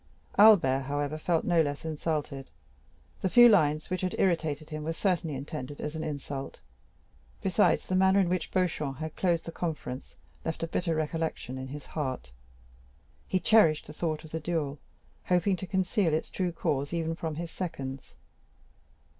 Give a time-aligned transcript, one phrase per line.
[0.39, 2.49] Albert, however, felt no less insulted;
[3.21, 6.59] the few lines which had irritated him were certainly intended as an insult.
[7.43, 11.67] Besides, the manner in which Beauchamp had closed the conference left a bitter recollection in
[11.67, 12.31] his heart.
[13.27, 14.79] He cherished the thought of the duel,
[15.25, 18.15] hoping to conceal its true cause even from his seconds.